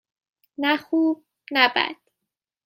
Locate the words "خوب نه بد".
0.83-1.95